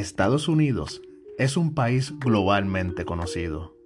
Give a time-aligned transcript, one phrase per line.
[0.00, 1.02] Estados Unidos
[1.36, 3.76] es un país globalmente conocido.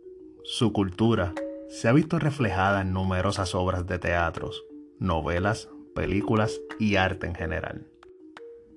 [0.44, 1.34] Su cultura
[1.68, 4.64] se ha visto reflejada en numerosas obras de teatros,
[5.00, 7.88] novelas, películas y arte en general.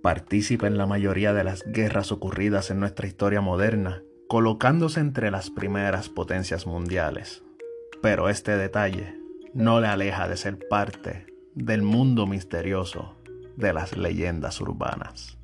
[0.01, 5.51] Participa en la mayoría de las guerras ocurridas en nuestra historia moderna, colocándose entre las
[5.51, 7.43] primeras potencias mundiales.
[8.01, 9.15] Pero este detalle
[9.53, 13.15] no le aleja de ser parte del mundo misterioso
[13.55, 15.36] de las leyendas urbanas.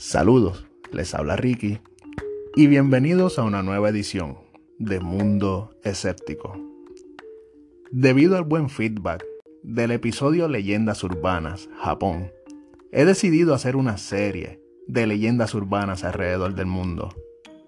[0.00, 1.78] Saludos, les habla Ricky
[2.56, 4.38] y bienvenidos a una nueva edición
[4.78, 6.58] de Mundo Escéptico.
[7.90, 9.22] Debido al buen feedback
[9.62, 12.32] del episodio Leyendas Urbanas, Japón,
[12.92, 17.14] he decidido hacer una serie de leyendas urbanas alrededor del mundo,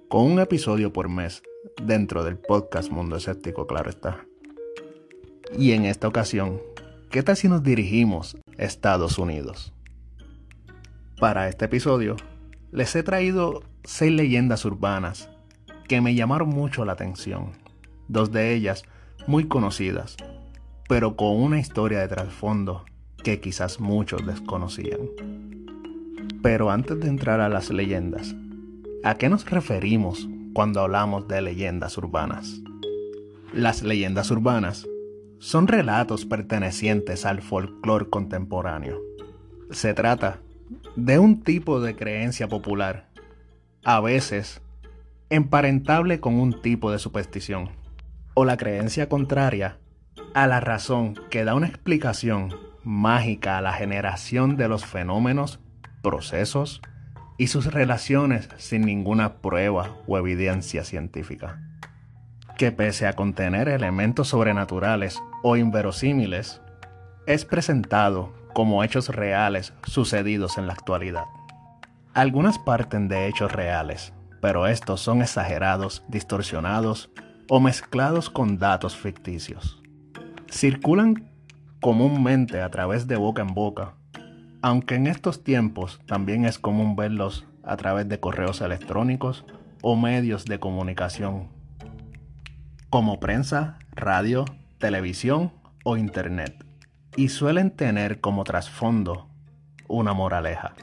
[0.09, 1.43] con un episodio por mes
[1.85, 4.27] dentro del podcast Mundo Escéptico, claro está.
[5.59, 6.63] Y en esta ocasión,
[7.11, 9.75] ¿qué tal si nos dirigimos a Estados Unidos?
[11.23, 12.17] Para este episodio,
[12.73, 15.31] les he traído seis leyendas urbanas
[15.87, 17.53] que me llamaron mucho la atención.
[18.09, 18.83] Dos de ellas
[19.29, 20.17] muy conocidas,
[20.89, 22.85] pero con una historia de trasfondo
[23.23, 25.11] que quizás muchos desconocían.
[26.43, 28.35] Pero antes de entrar a las leyendas,
[29.05, 32.63] ¿a qué nos referimos cuando hablamos de leyendas urbanas?
[33.55, 34.89] Las leyendas urbanas
[35.39, 39.01] son relatos pertenecientes al folclore contemporáneo.
[39.71, 40.41] Se trata
[40.97, 43.09] de un tipo de creencia popular,
[43.85, 44.61] a veces
[45.31, 47.71] emparentable con un tipo de superstición,
[48.35, 49.79] o la creencia contraria
[50.35, 52.55] a la razón que da una explicación
[52.85, 55.61] mágica a la generación de los fenómenos,
[56.03, 56.83] procesos
[57.39, 61.61] y sus relaciones sin ninguna prueba o evidencia científica.
[62.57, 66.61] Que pese a contener elementos sobrenaturales o inverosímiles,
[67.27, 71.25] es presentado como hechos reales sucedidos en la actualidad.
[72.15, 77.11] Algunas parten de hechos reales, pero estos son exagerados, distorsionados
[77.49, 79.83] o mezclados con datos ficticios.
[80.51, 81.31] Circulan
[81.81, 83.95] comúnmente a través de boca en boca,
[84.61, 89.45] aunque en estos tiempos también es común verlos a través de correos electrónicos
[89.83, 91.49] o medios de comunicación,
[92.91, 94.45] como prensa, radio,
[94.79, 95.53] televisión
[95.85, 96.65] o internet
[97.17, 99.29] y suelen tener como trasfondo
[99.89, 100.75] una moraleja.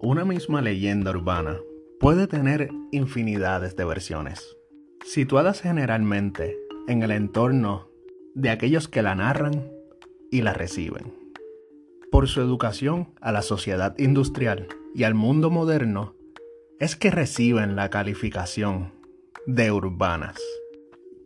[0.00, 1.56] Una misma leyenda urbana
[1.98, 4.56] puede tener infinidades de versiones,
[5.04, 7.88] situadas generalmente en el entorno
[8.34, 9.70] de aquellos que la narran
[10.30, 11.14] y la reciben.
[12.10, 16.14] Por su educación a la sociedad industrial y al mundo moderno,
[16.78, 18.92] es que reciben la calificación
[19.46, 20.38] de urbanas,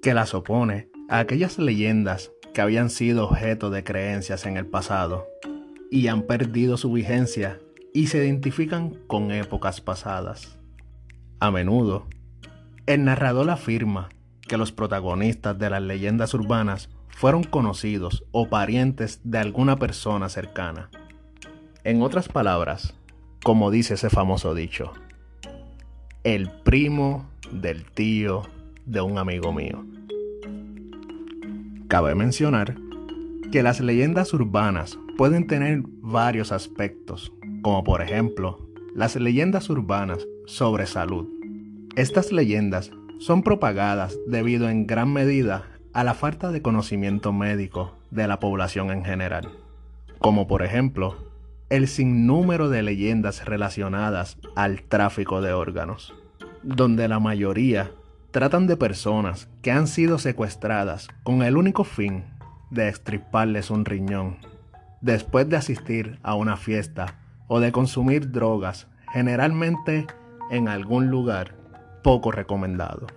[0.01, 5.27] que las opone aquellas leyendas que habían sido objeto de creencias en el pasado
[5.91, 7.59] y han perdido su vigencia
[7.93, 10.57] y se identifican con épocas pasadas.
[11.41, 12.07] A menudo,
[12.87, 14.09] el narrador afirma
[14.47, 20.91] que los protagonistas de las leyendas urbanas fueron conocidos o parientes de alguna persona cercana.
[21.83, 22.95] En otras palabras,
[23.43, 24.93] como dice ese famoso dicho,
[26.23, 28.43] el primo del tío
[28.87, 29.85] de un amigo mío.
[31.91, 32.77] Cabe mencionar
[33.51, 38.65] que las leyendas urbanas pueden tener varios aspectos, como por ejemplo
[38.95, 41.27] las leyendas urbanas sobre salud.
[41.97, 48.29] Estas leyendas son propagadas debido en gran medida a la falta de conocimiento médico de
[48.29, 49.49] la población en general,
[50.21, 51.17] como por ejemplo
[51.71, 56.15] el sinnúmero de leyendas relacionadas al tráfico de órganos,
[56.63, 57.91] donde la mayoría
[58.31, 62.25] tratan de personas que han sido secuestradas con el único fin
[62.71, 64.39] de extriparles un riñón,
[65.01, 67.19] después de asistir a una fiesta
[67.49, 70.07] o de consumir drogas, generalmente
[70.51, 71.57] en algún lugar
[72.03, 73.09] poco recomendado.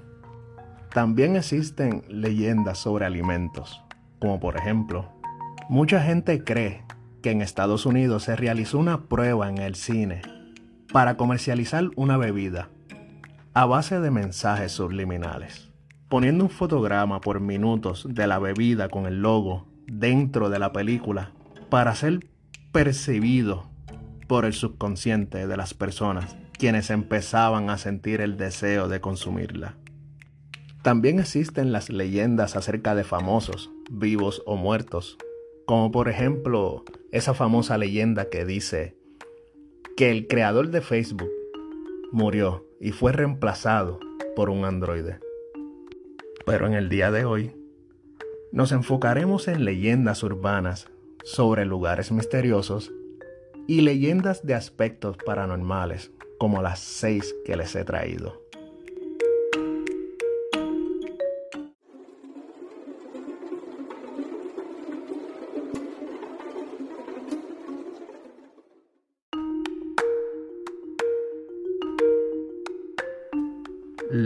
[0.92, 3.84] También existen leyendas sobre alimentos,
[4.20, 5.12] como por ejemplo,
[5.70, 6.84] mucha gente cree
[7.22, 10.22] que en Estados Unidos se realizó una prueba en el cine
[10.92, 12.70] para comercializar una bebida
[13.56, 15.70] a base de mensajes subliminales,
[16.10, 21.34] poniendo un fotograma por minutos de la bebida con el logo dentro de la película
[21.70, 22.20] para ser
[22.72, 23.70] percibido
[24.28, 29.76] por el subconsciente de las personas quienes empezaban a sentir el deseo de consumirla.
[30.82, 35.18] También existen las leyendas acerca de famosos vivos o muertos,
[35.66, 38.98] como por ejemplo esa famosa leyenda que dice
[39.96, 41.30] que el creador de Facebook
[42.14, 44.00] murió y fue reemplazado
[44.36, 45.20] por un androide.
[46.46, 47.56] Pero en el día de hoy
[48.52, 50.90] nos enfocaremos en leyendas urbanas
[51.24, 52.94] sobre lugares misteriosos
[53.68, 58.43] y leyendas de aspectos paranormales como las seis que les he traído.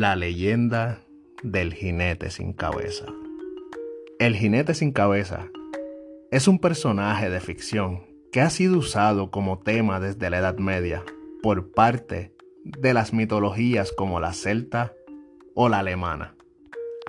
[0.08, 1.02] La leyenda
[1.44, 3.08] del jinete sin cabeza.
[4.20, 5.50] El jinete sin cabeza
[6.32, 11.04] es un personaje de ficción que ha sido usado como tema desde la Edad Media
[11.44, 12.34] por parte
[12.64, 14.94] de las mitologías como la celta
[15.56, 16.36] o la alemana,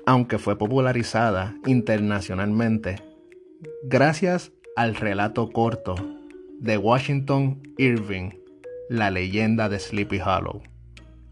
[0.04, 2.96] aunque fue popularizada internacionalmente
[3.84, 5.94] gracias al relato corto
[6.58, 8.30] de Washington Irving,
[8.88, 10.62] La leyenda de Sleepy Hollow,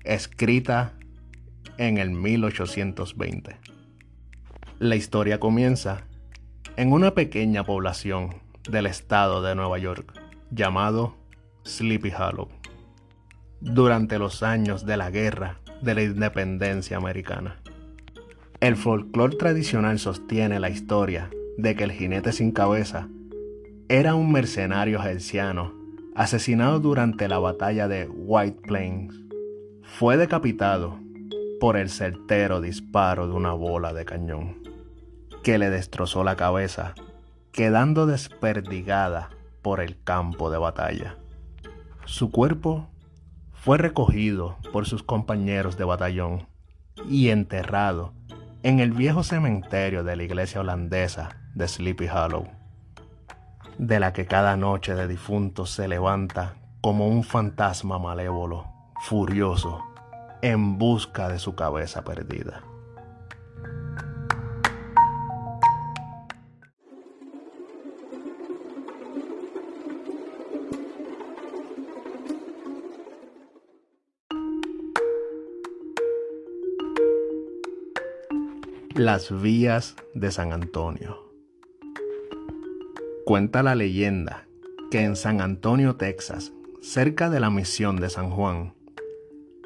[0.05, 0.96] escrita
[1.79, 3.57] en el 1820.
[4.79, 6.05] La historia comienza
[6.77, 8.35] en una pequeña población
[8.69, 10.13] del estado de Nueva York
[10.51, 11.17] llamado
[11.65, 12.49] Sleepy Hollow,
[13.61, 17.57] durante los años de la guerra de la independencia americana.
[18.61, 23.09] El folclore tradicional sostiene la historia de que el jinete sin cabeza
[23.89, 25.73] era un mercenario gerciano
[26.15, 29.15] asesinado durante la batalla de White Plains.
[29.83, 30.99] Fue decapitado
[31.61, 34.63] por el certero disparo de una bola de cañón,
[35.43, 36.95] que le destrozó la cabeza,
[37.53, 39.31] quedando desperdigada
[39.63, 41.17] por el campo de batalla.
[42.05, 42.89] Su cuerpo
[43.53, 46.47] fue recogido por sus compañeros de batallón
[47.09, 48.13] y enterrado
[48.63, 52.49] en el viejo cementerio de la iglesia holandesa de Sleepy Hollow,
[53.79, 58.67] de la que cada noche de difuntos se levanta como un fantasma malévolo,
[59.03, 59.86] furioso
[60.43, 62.63] en busca de su cabeza perdida.
[78.95, 81.27] Las vías de San Antonio.
[83.27, 84.47] Cuenta la leyenda
[84.91, 88.76] que en San Antonio, Texas, cerca de la misión de San Juan,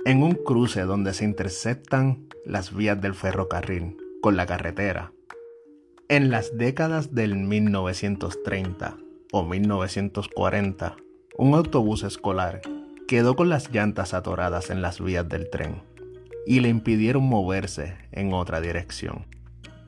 [0.05, 5.13] en un cruce donde se interceptan las vías del ferrocarril con la carretera.
[6.09, 8.97] En las décadas del 1930
[9.33, 10.97] o 1940,
[11.37, 12.63] un autobús escolar
[13.07, 15.83] quedó con las llantas atoradas en las vías del tren
[16.47, 19.27] y le impidieron moverse en otra dirección.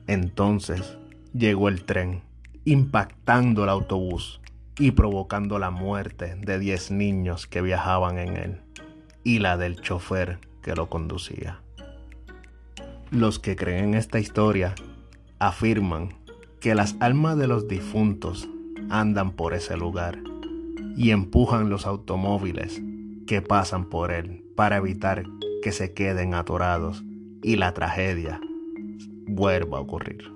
[0.05, 0.97] Entonces
[1.33, 2.21] llegó el tren,
[2.65, 4.41] impactando el autobús
[4.77, 8.63] y provocando la muerte de 10 niños que viajaban en él
[9.23, 11.59] y la del chofer que lo conducía.
[13.11, 14.75] Los que creen esta historia
[15.39, 16.15] afirman
[16.59, 18.49] que las almas de los difuntos
[18.89, 20.19] andan por ese lugar
[20.95, 22.81] y empujan los automóviles
[23.27, 25.25] que pasan por él para evitar
[25.61, 27.03] que se queden atorados
[27.41, 28.39] y la tragedia
[29.27, 30.31] vuelva a ocurrir.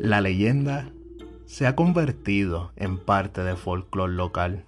[0.00, 0.90] La leyenda
[1.46, 4.64] se ha convertido en parte del folclore local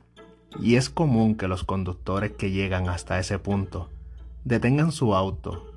[0.61, 3.91] y es común que los conductores que llegan hasta ese punto
[4.45, 5.73] detengan su auto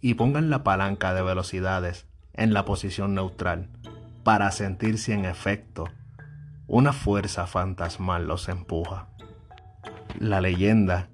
[0.00, 3.68] y pongan la palanca de velocidades en la posición neutral
[4.24, 5.84] para sentir si en efecto
[6.66, 9.08] una fuerza fantasmal los empuja.
[10.18, 11.08] La leyenda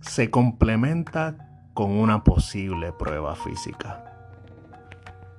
[0.00, 1.36] se complementa
[1.74, 4.04] con una posible prueba física.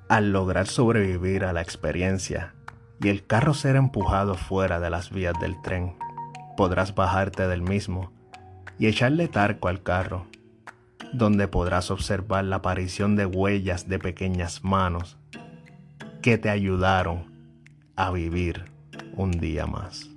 [0.07, 2.53] Al lograr sobrevivir a la experiencia
[3.01, 5.95] y el carro ser empujado fuera de las vías del tren,
[6.59, 8.11] podrás bajarte del mismo
[8.77, 10.27] y echarle tarco al carro,
[11.13, 15.17] donde podrás observar la aparición de huellas de pequeñas manos
[16.21, 17.31] que te ayudaron
[17.95, 18.65] a vivir
[19.15, 20.09] un día más.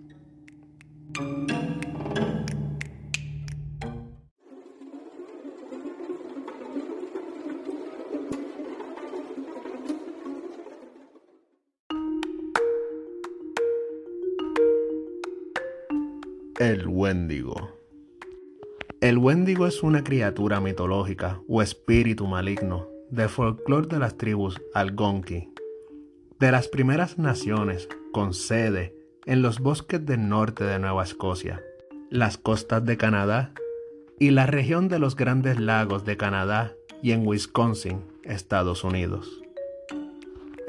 [16.63, 17.77] El Wendigo.
[19.01, 25.53] El Wendigo es una criatura mitológica o espíritu maligno del folclore de las tribus Algonquin,
[26.39, 28.95] de las primeras naciones con sede
[29.27, 31.65] en los bosques del norte de Nueva Escocia,
[32.11, 33.55] las costas de Canadá
[34.21, 39.43] y la región de los Grandes Lagos de Canadá y en Wisconsin, Estados Unidos.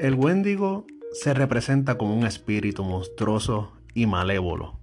[0.00, 4.80] El Wendigo se representa como un espíritu monstruoso y malévolo,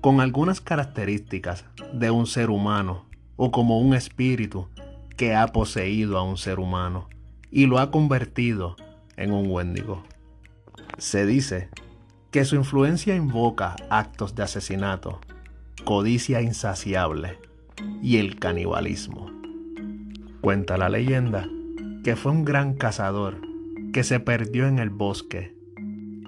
[0.00, 3.04] con algunas características de un ser humano
[3.36, 4.68] o como un espíritu
[5.16, 7.08] que ha poseído a un ser humano
[7.50, 8.76] y lo ha convertido
[9.16, 10.02] en un Wendigo.
[10.98, 11.68] Se dice
[12.30, 15.20] que su influencia invoca actos de asesinato,
[15.84, 17.38] codicia insaciable
[18.02, 19.30] y el canibalismo.
[20.40, 21.46] Cuenta la leyenda
[22.04, 23.40] que fue un gran cazador
[23.92, 25.54] que se perdió en el bosque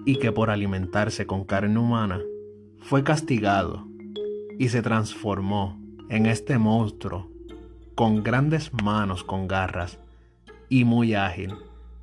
[0.04, 2.20] y que por alimentarse con carne humana
[2.82, 3.86] fue castigado
[4.58, 7.30] y se transformó en este monstruo
[7.94, 9.98] con grandes manos con garras
[10.68, 11.54] y muy ágil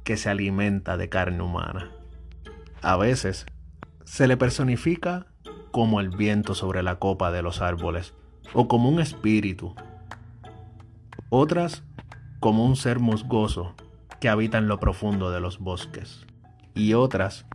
[0.04, 1.92] que se alimenta de carne humana.
[2.82, 3.46] A veces
[4.06, 5.28] se le personifica
[5.72, 8.14] como el viento sobre la copa de los árboles
[8.54, 9.76] o como un espíritu.
[11.30, 11.84] Otras
[12.40, 13.76] como un ser musgoso
[14.20, 16.26] que habita en lo profundo de los bosques.
[16.74, 17.46] Y otras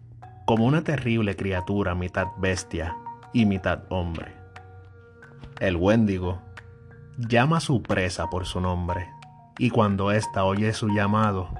[0.47, 2.95] como una terrible criatura mitad bestia
[3.34, 4.32] y mitad hombre.
[5.60, 6.40] El Wendigo
[7.18, 9.08] llama a su presa por su nombre,
[9.58, 11.50] y cuando ésta oye su llamado,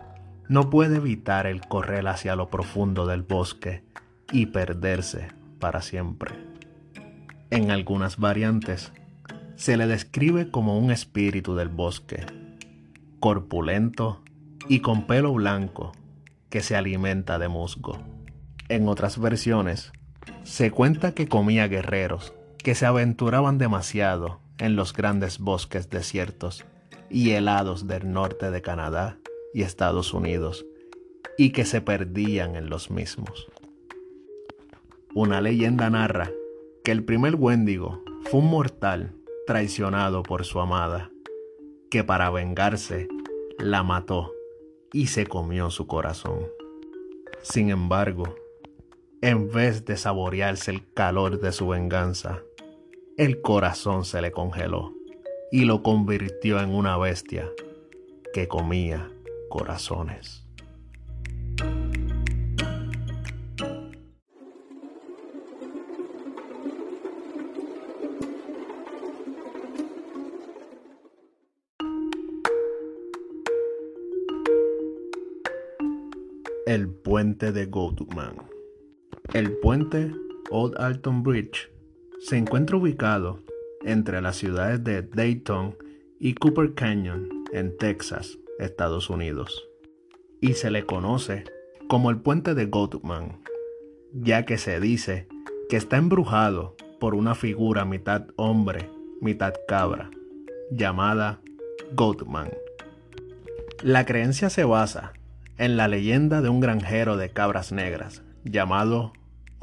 [0.49, 3.85] no puede evitar el correr hacia lo profundo del bosque
[4.33, 5.29] y perderse
[5.59, 6.35] para siempre.
[7.51, 8.93] En algunas variantes,
[9.57, 12.27] se le describe como un espíritu del bosque,
[13.21, 14.23] corpulento
[14.69, 15.93] y con pelo blanco
[16.51, 17.99] que se alimenta de musgo.
[18.69, 19.93] En otras versiones,
[20.45, 26.65] se cuenta que comía guerreros que se aventuraban demasiado en los grandes bosques desiertos
[27.11, 29.19] y helados del norte de Canadá
[29.53, 30.65] y Estados Unidos,
[31.37, 33.49] y que se perdían en los mismos.
[35.15, 36.31] Una leyenda narra
[36.83, 39.13] que el primer Wendigo fue un mortal
[39.47, 41.11] traicionado por su amada,
[41.91, 43.09] que para vengarse
[43.59, 44.33] la mató
[44.91, 46.47] y se comió su corazón.
[47.43, 48.35] Sin embargo,
[49.25, 52.43] en vez de saborearse el calor de su venganza,
[53.17, 54.93] el corazón se le congeló
[55.51, 57.51] y lo convirtió en una bestia
[58.35, 59.11] que comía
[59.49, 60.47] corazones.
[76.67, 78.54] El puente de Goldman.
[79.35, 80.15] El puente
[80.53, 81.69] Old Alton Bridge
[82.21, 83.41] se encuentra ubicado
[83.85, 85.77] entre las ciudades de Dayton
[86.21, 89.69] y Cooper Canyon en Texas, Estados Unidos,
[90.41, 91.43] y se le conoce
[91.89, 93.41] como el puente de Goldman,
[94.13, 95.27] ya que se dice
[95.69, 98.89] que está embrujado por una figura mitad hombre,
[99.21, 100.11] mitad cabra,
[100.71, 101.41] llamada
[101.93, 102.51] Goldman.
[103.83, 105.13] La creencia se basa
[105.59, 109.13] en la leyenda de un granjero de cabras negras llamado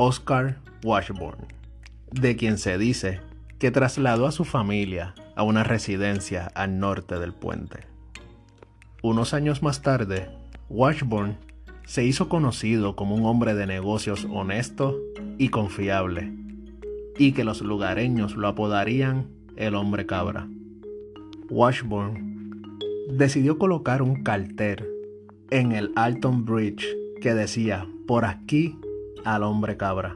[0.04, 1.46] Oscar Washburn,
[2.12, 3.20] de quien se dice
[3.60, 7.82] que trasladó a su familia a una residencia al norte del puente.
[9.04, 10.28] Unos años más tarde,
[10.70, 11.38] Washburn
[11.86, 14.98] se hizo conocido como un hombre de negocios honesto
[15.38, 16.34] y confiable,
[17.20, 20.48] y que los lugareños lo apodarían el hombre cabra.
[21.48, 22.80] Washburn
[23.12, 24.84] decidió colocar un cartel
[25.52, 26.88] en el Alton Bridge
[27.22, 28.80] que decía, por aquí
[29.26, 30.14] al hombre cabra.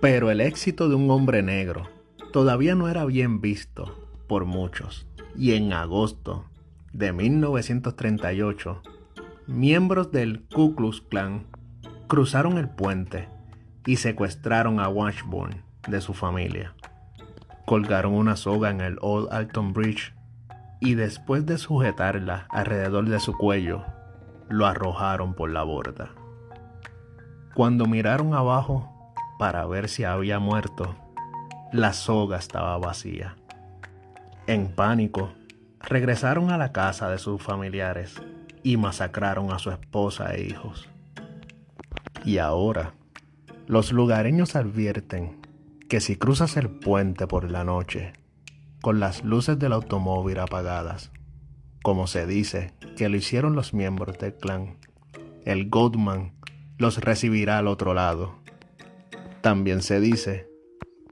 [0.00, 1.88] Pero el éxito de un hombre negro
[2.32, 6.44] todavía no era bien visto por muchos, y en agosto
[6.92, 8.82] de 1938,
[9.46, 11.46] miembros del Ku Klux Klan
[12.06, 13.28] cruzaron el puente
[13.86, 16.74] y secuestraron a Washburn de su familia.
[17.66, 20.14] Colgaron una soga en el Old Alton Bridge
[20.80, 23.84] y después de sujetarla alrededor de su cuello,
[24.48, 26.10] lo arrojaron por la borda.
[27.54, 30.96] Cuando miraron abajo para ver si había muerto,
[31.72, 33.36] la soga estaba vacía.
[34.48, 35.32] En pánico,
[35.80, 38.20] regresaron a la casa de sus familiares
[38.64, 40.88] y masacraron a su esposa e hijos.
[42.24, 42.94] Y ahora,
[43.68, 45.40] los lugareños advierten
[45.88, 48.14] que si cruzas el puente por la noche
[48.82, 51.12] con las luces del automóvil apagadas,
[51.84, 54.76] como se dice que lo hicieron los miembros del clan.
[55.44, 56.32] El Goldman
[56.78, 58.36] los recibirá al otro lado.
[59.40, 60.48] También se dice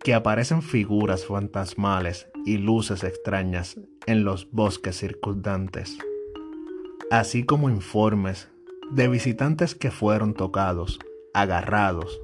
[0.03, 5.97] que aparecen figuras fantasmales y luces extrañas en los bosques circundantes,
[7.11, 8.51] así como informes
[8.91, 10.99] de visitantes que fueron tocados,
[11.35, 12.21] agarrados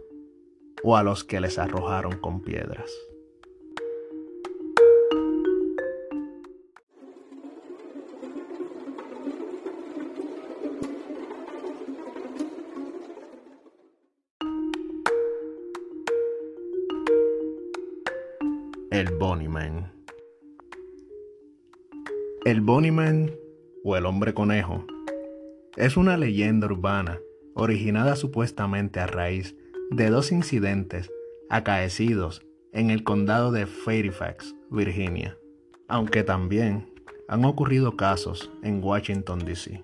[0.83, 2.90] o a los que les arrojaron con piedras.
[18.99, 19.17] El
[19.49, 19.93] Man
[22.45, 22.64] El
[23.85, 24.85] o el hombre conejo
[25.76, 27.21] es una leyenda urbana
[27.55, 29.55] originada supuestamente a raíz
[29.93, 31.12] de dos incidentes
[31.49, 35.38] acaecidos en el condado de Fairfax, Virginia,
[35.87, 36.93] aunque también
[37.28, 39.81] han ocurrido casos en Washington, D.C.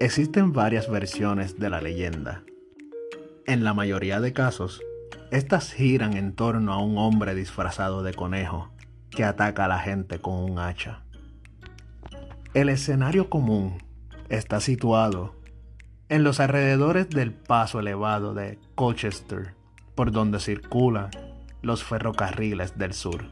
[0.00, 2.42] Existen varias versiones de la leyenda.
[3.46, 4.82] En la mayoría de casos,
[5.30, 8.70] estas giran en torno a un hombre disfrazado de conejo
[9.10, 11.02] que ataca a la gente con un hacha.
[12.52, 13.78] El escenario común
[14.28, 15.36] está situado
[16.08, 19.54] en los alrededores del paso elevado de Colchester,
[19.94, 21.10] por donde circulan
[21.62, 23.26] los ferrocarriles del sur,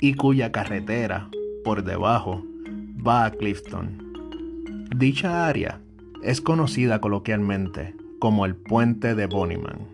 [0.00, 1.30] y cuya carretera,
[1.64, 2.44] por debajo,
[3.06, 4.12] va a Clifton.
[4.94, 5.80] Dicha área
[6.22, 9.93] es conocida coloquialmente como el puente de Bonnyman.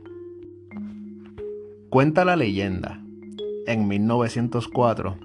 [1.90, 3.00] Cuenta la leyenda,
[3.66, 5.18] en 1904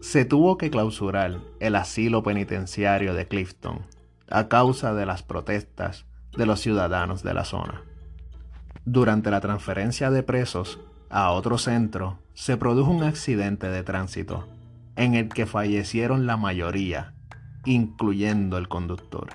[0.00, 3.80] se tuvo que clausurar el asilo penitenciario de Clifton
[4.30, 6.06] a causa de las protestas
[6.38, 7.82] de los ciudadanos de la zona.
[8.86, 14.48] Durante la transferencia de presos a otro centro, se produjo un accidente de tránsito
[14.96, 17.12] en el que fallecieron la mayoría,
[17.66, 19.34] incluyendo el conductor,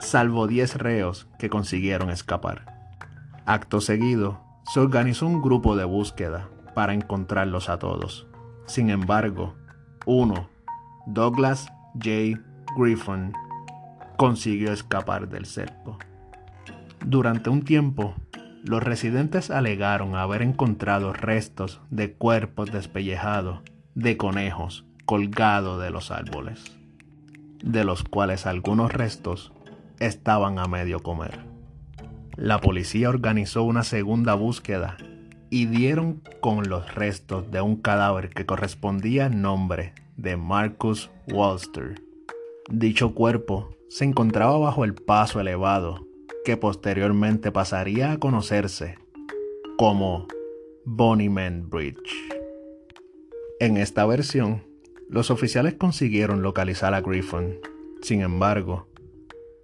[0.00, 2.64] salvo 10 reos que consiguieron escapar.
[3.46, 8.26] Acto seguido, se organizó un grupo de búsqueda para encontrarlos a todos.
[8.66, 9.54] Sin embargo,
[10.06, 10.48] uno,
[11.06, 12.40] Douglas J.
[12.76, 13.32] Griffin,
[14.16, 15.98] consiguió escapar del cerco.
[17.04, 18.14] Durante un tiempo,
[18.64, 23.60] los residentes alegaron haber encontrado restos de cuerpos despellejados
[23.94, 26.74] de conejos colgados de los árboles,
[27.62, 29.52] de los cuales algunos restos
[30.00, 31.53] estaban a medio comer.
[32.36, 34.96] La policía organizó una segunda búsqueda
[35.50, 42.02] y dieron con los restos de un cadáver que correspondía al nombre de Marcus Walster.
[42.68, 46.08] Dicho cuerpo se encontraba bajo el paso elevado
[46.44, 48.98] que posteriormente pasaría a conocerse
[49.78, 50.26] como
[50.84, 52.34] Bonnyman Bridge.
[53.60, 54.64] En esta versión,
[55.08, 57.60] los oficiales consiguieron localizar a Griffin.
[58.02, 58.88] Sin embargo,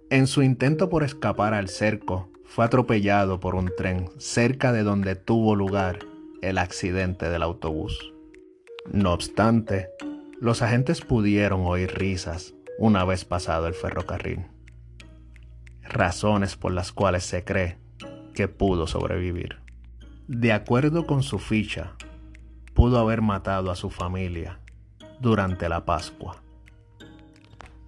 [0.09, 5.15] en su intento por escapar al cerco, fue atropellado por un tren cerca de donde
[5.15, 5.99] tuvo lugar
[6.41, 8.13] el accidente del autobús.
[8.91, 9.89] No obstante,
[10.39, 14.45] los agentes pudieron oír risas una vez pasado el ferrocarril
[15.91, 17.77] razones por las cuales se cree
[18.33, 19.59] que pudo sobrevivir.
[20.27, 21.93] De acuerdo con su ficha,
[22.73, 24.59] pudo haber matado a su familia
[25.19, 26.41] durante la Pascua.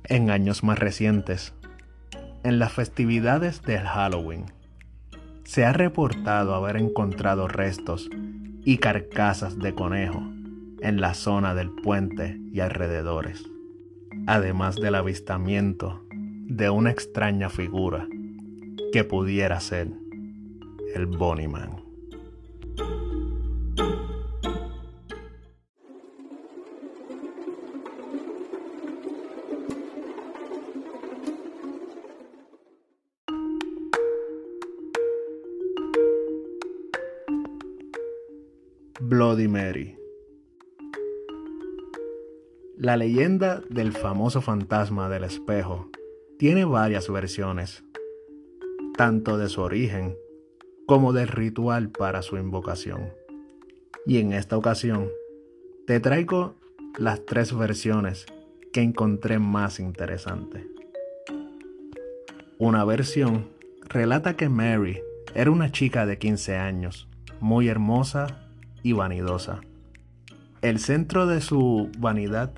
[0.04, 1.54] En años más recientes,
[2.44, 4.46] en las festividades del Halloween,
[5.44, 8.10] se ha reportado haber encontrado restos
[8.64, 10.22] y carcasas de conejo
[10.82, 13.44] en la zona del puente y alrededores,
[14.28, 18.08] además del avistamiento de una extraña figura
[18.92, 19.90] que pudiera ser
[20.94, 21.83] el Bonnyman.
[39.06, 39.98] Bloody Mary.
[42.78, 45.90] La leyenda del famoso fantasma del espejo
[46.40, 47.84] tiene varias versiones,
[48.96, 50.16] tanto de su origen
[50.88, 53.12] como del ritual para su invocación.
[54.06, 55.10] Y en esta ocasión
[55.86, 56.56] te traigo
[56.98, 58.26] las tres versiones
[58.72, 60.64] que encontré más interesantes.
[62.58, 63.50] Una versión
[63.82, 65.02] relata que Mary
[65.36, 67.10] era una chica de 15 años,
[67.42, 68.43] muy hermosa
[68.84, 69.62] y vanidosa.
[70.62, 72.54] El centro de su vanidad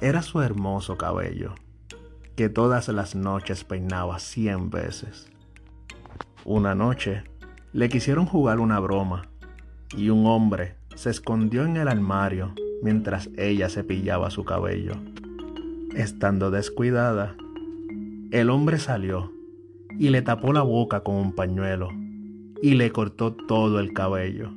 [0.00, 1.54] era su hermoso cabello
[2.36, 5.30] que todas las noches peinaba cien veces.
[6.44, 7.24] Una noche
[7.72, 9.28] le quisieron jugar una broma
[9.96, 14.92] y un hombre se escondió en el armario mientras ella cepillaba su cabello.
[15.94, 17.34] Estando descuidada,
[18.32, 19.32] el hombre salió
[19.98, 21.88] y le tapó la boca con un pañuelo
[22.62, 24.52] y le cortó todo el cabello.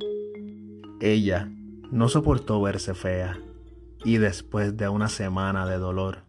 [1.00, 1.48] Ella
[1.90, 3.38] no soportó verse fea
[4.04, 6.24] y después de una semana de dolor,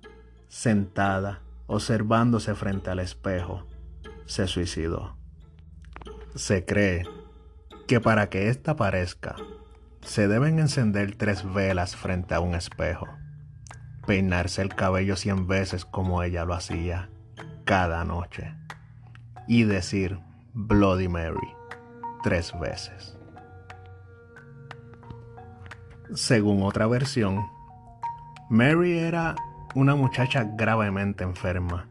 [0.47, 3.67] sentada, observándose frente al espejo,
[4.25, 5.17] se suicidó.
[6.35, 7.03] Se cree
[7.87, 9.35] que para que ésta aparezca,
[10.01, 13.07] se deben encender tres velas frente a un espejo,
[14.07, 17.09] peinarse el cabello cien veces como ella lo hacía
[17.65, 18.55] cada noche
[19.47, 20.19] y decir
[20.53, 21.37] Bloody Mary
[22.23, 23.20] tres veces.
[26.13, 27.47] Según otra versión,
[28.49, 29.35] Mary era
[29.75, 31.87] una muchacha gravemente enferma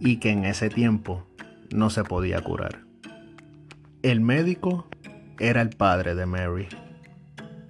[0.00, 1.24] y que en ese tiempo
[1.72, 2.80] no se podía curar.
[4.02, 4.88] El médico
[5.38, 6.66] era el padre de Mary,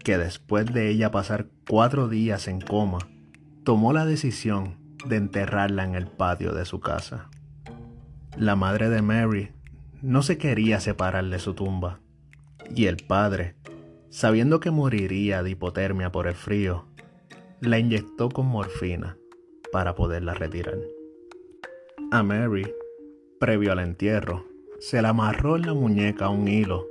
[0.03, 2.99] que después de ella pasar cuatro días en coma,
[3.62, 7.29] tomó la decisión de enterrarla en el patio de su casa.
[8.35, 9.51] La madre de Mary
[10.01, 12.01] no se quería separar de su tumba,
[12.75, 13.57] y el padre,
[14.16, 16.87] sabiendo que moriría de hipotermia por el frío,
[17.61, 19.18] la inyectó con morfina
[19.70, 20.79] para poderla retirar.
[22.11, 22.66] A Mary,
[23.38, 24.46] previo al entierro,
[24.79, 26.87] se la amarró en la muñeca un hilo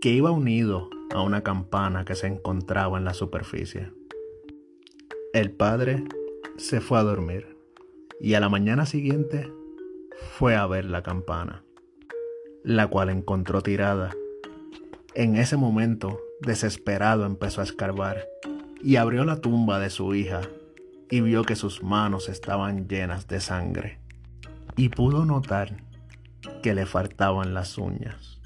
[0.00, 3.90] que iba unido a una campana que se encontraba en la superficie.
[5.32, 6.04] El padre
[6.58, 7.56] se fue a dormir
[8.20, 9.52] y a la mañana siguiente
[10.38, 11.64] fue a ver la campana,
[12.62, 14.10] la cual encontró tirada.
[15.14, 18.26] En ese momento, desesperado, empezó a escarbar
[18.82, 20.42] y abrió la tumba de su hija
[21.10, 24.00] y vio que sus manos estaban llenas de sangre
[24.76, 25.76] y pudo notar
[26.62, 28.40] que le faltaban las uñas.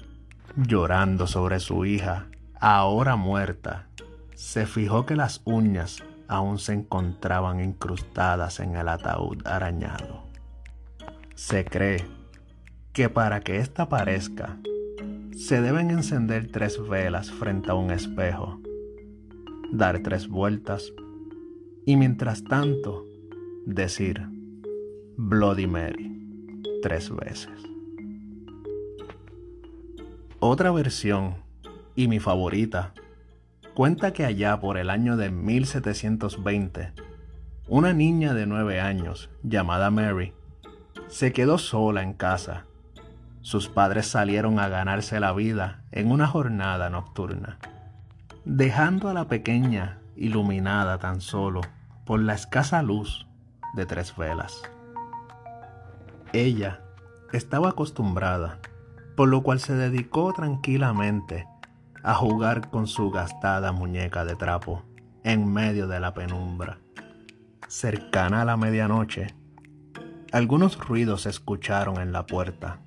[0.55, 2.27] Llorando sobre su hija,
[2.59, 3.87] ahora muerta,
[4.35, 10.27] se fijó que las uñas aún se encontraban incrustadas en el ataúd arañado.
[11.35, 12.05] Se cree
[12.91, 14.57] que para que ésta aparezca,
[15.37, 18.59] se deben encender tres velas frente a un espejo,
[19.71, 20.91] dar tres vueltas
[21.85, 23.05] y mientras tanto
[23.65, 24.27] decir
[25.15, 26.11] Bloody Mary
[26.81, 27.51] tres veces.
[30.39, 31.35] Otra versión,
[31.95, 32.93] y mi favorita,
[33.75, 36.93] cuenta que allá por el año de 1720,
[37.67, 40.33] una niña de nueve años, llamada Mary,
[41.09, 42.66] se quedó sola en casa.
[43.47, 47.59] Sus padres salieron a ganarse la vida en una jornada nocturna,
[48.43, 51.61] dejando a la pequeña iluminada tan solo
[52.03, 53.25] por la escasa luz
[53.73, 54.61] de tres velas.
[56.33, 56.81] Ella
[57.31, 58.59] estaba acostumbrada,
[59.15, 61.47] por lo cual se dedicó tranquilamente
[62.03, 64.83] a jugar con su gastada muñeca de trapo
[65.23, 66.79] en medio de la penumbra.
[67.69, 69.33] Cercana a la medianoche,
[70.33, 72.81] algunos ruidos se escucharon en la puerta.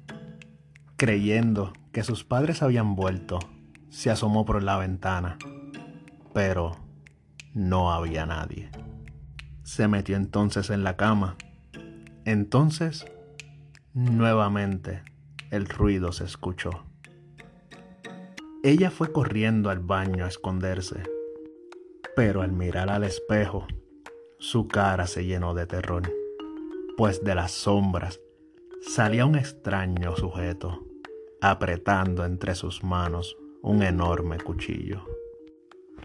[1.01, 3.39] Creyendo que sus padres habían vuelto,
[3.89, 5.39] se asomó por la ventana,
[6.35, 6.77] pero
[7.55, 8.71] no había nadie.
[9.63, 11.37] Se metió entonces en la cama.
[12.27, 13.07] Entonces
[13.93, 15.03] Nuevamente
[15.51, 16.71] el ruido se escuchó.
[18.63, 21.03] Ella fue corriendo al baño a esconderse,
[22.15, 23.67] pero al mirar al espejo,
[24.39, 26.03] su cara se llenó de terror,
[26.97, 28.21] pues de las sombras
[28.81, 30.87] salía un extraño sujeto,
[31.41, 35.05] apretando entre sus manos un enorme cuchillo.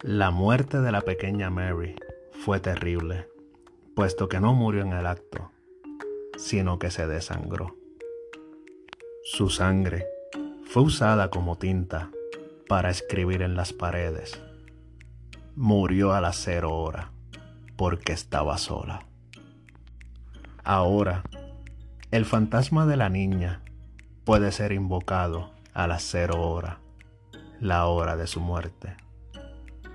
[0.02, 1.96] La muerte de la pequeña Mary
[2.32, 3.28] fue terrible,
[3.96, 5.52] puesto que no murió en el acto,
[6.38, 7.76] sino que se desangró.
[9.24, 10.06] Su sangre
[10.66, 12.12] fue usada como tinta
[12.68, 14.42] para escribir en las paredes.
[15.56, 17.12] Murió a las cero hora
[17.76, 19.06] porque estaba sola.
[20.64, 21.24] Ahora,
[22.12, 23.62] el fantasma de la niña
[24.26, 26.80] puede ser invocado a las cero hora,
[27.60, 28.98] la hora de su muerte,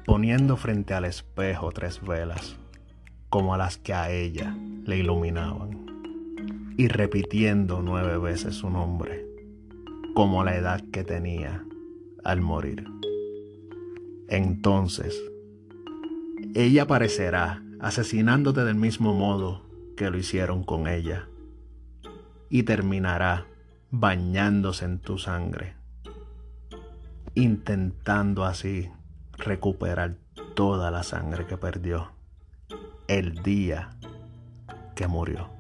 [0.07, 2.57] poniendo frente al espejo tres velas,
[3.29, 5.87] como a las que a ella le iluminaban
[6.77, 9.27] y repitiendo nueve veces su nombre,
[10.15, 11.65] como la edad que tenía
[12.23, 12.87] al morir.
[14.29, 15.21] Entonces,
[16.55, 19.63] ella aparecerá asesinándote del mismo modo
[19.97, 21.29] que lo hicieron con ella,
[22.49, 23.50] y terminará
[23.91, 25.75] bañándose en tu sangre,
[27.35, 28.91] intentando así
[29.33, 30.17] recuperar
[30.55, 32.13] toda la sangre que perdió
[33.09, 33.91] el día
[34.95, 35.60] que murió.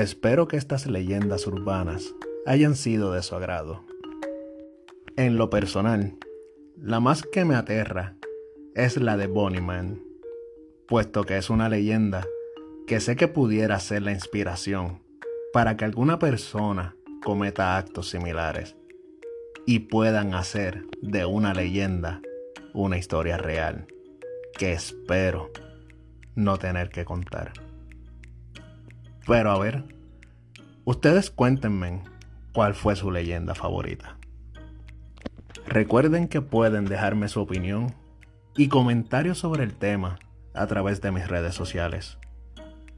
[0.00, 2.14] Espero que estas leyendas urbanas
[2.46, 3.84] hayan sido de su agrado.
[5.16, 6.16] En lo personal,
[6.78, 8.16] la más que me aterra
[8.74, 10.02] es la de Bonnie Man,
[10.88, 12.26] puesto que es una leyenda
[12.86, 15.02] que sé que pudiera ser la inspiración
[15.52, 18.76] para que alguna persona cometa actos similares
[19.66, 22.22] y puedan hacer de una leyenda
[22.72, 23.86] una historia real
[24.56, 25.50] que espero
[26.36, 27.52] no tener que contar.
[29.26, 29.84] Pero a ver,
[30.84, 32.02] ustedes cuéntenme
[32.52, 34.16] cuál fue su leyenda favorita.
[35.66, 37.94] Recuerden que pueden dejarme su opinión
[38.56, 40.18] y comentarios sobre el tema
[40.54, 42.18] a través de mis redes sociales.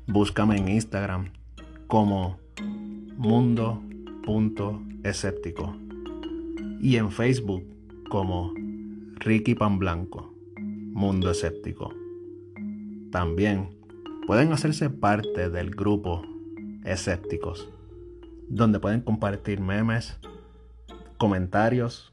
[0.06, 1.32] Búscame en Instagram
[1.86, 2.38] como
[3.16, 5.76] mundo.escéptico
[6.80, 7.64] y en Facebook
[8.08, 8.54] como
[9.16, 11.94] Ricky Pan Blanco, Mundo Escéptico.
[13.10, 13.81] También
[14.26, 16.22] pueden hacerse parte del grupo
[16.84, 17.68] Escépticos,
[18.48, 20.18] donde pueden compartir memes,
[21.18, 22.12] comentarios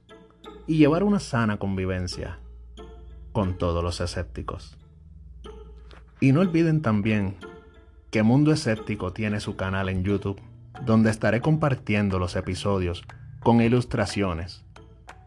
[0.68, 2.40] y llevar una sana convivencia
[3.32, 4.78] con todos los escépticos.
[6.20, 7.38] Y no olviden también
[8.12, 10.42] que Mundo Escéptico tiene su canal en YouTube,
[10.86, 13.04] donde estaré compartiendo los episodios
[13.42, 14.64] con ilustraciones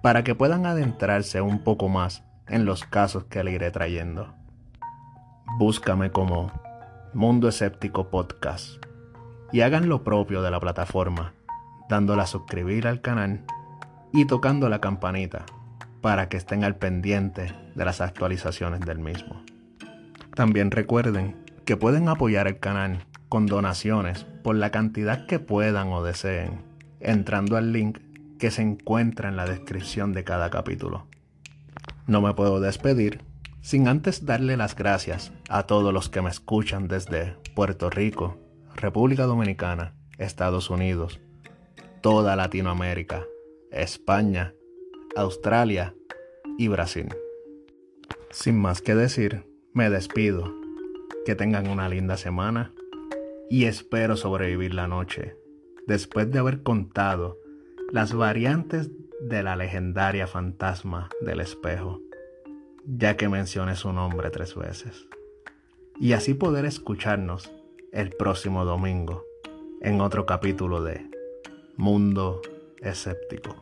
[0.02, 4.34] para que puedan adentrarse un poco más en los casos que le iré trayendo.
[5.58, 6.52] Búscame como
[7.14, 8.82] Mundo Escéptico Podcast
[9.52, 11.34] y hagan lo propio de la plataforma,
[11.90, 13.44] dándole a suscribir al canal
[14.14, 15.44] y tocando la campanita
[16.00, 19.42] para que estén al pendiente de las actualizaciones del mismo.
[20.34, 26.02] También recuerden que pueden apoyar el canal con donaciones por la cantidad que puedan o
[26.02, 26.62] deseen,
[26.98, 27.98] entrando al link
[28.38, 31.06] que se encuentra en la descripción de cada capítulo.
[32.06, 33.20] No me puedo despedir
[33.62, 38.36] sin antes darle las gracias a todos los que me escuchan desde Puerto Rico,
[38.74, 41.20] República Dominicana, Estados Unidos,
[42.02, 43.24] toda Latinoamérica,
[43.70, 44.54] España,
[45.16, 45.94] Australia
[46.58, 47.08] y Brasil.
[48.30, 50.52] Sin más que decir, me despido.
[51.24, 52.74] Que tengan una linda semana
[53.48, 55.36] y espero sobrevivir la noche
[55.86, 57.38] después de haber contado
[57.92, 62.00] las variantes de la legendaria fantasma del espejo,
[62.86, 65.06] ya que mencioné su nombre tres veces.
[66.00, 67.50] Y así poder escucharnos
[67.92, 69.24] el próximo domingo
[69.80, 71.06] en otro capítulo de
[71.76, 72.40] Mundo
[72.80, 73.56] Escéptico.